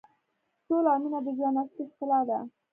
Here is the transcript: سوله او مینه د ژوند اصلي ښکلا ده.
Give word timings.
سوله 0.65 0.89
او 0.93 0.99
مینه 1.01 1.19
د 1.25 1.27
ژوند 1.37 1.57
اصلي 1.61 1.83
ښکلا 1.91 2.19
ده. 2.29 2.37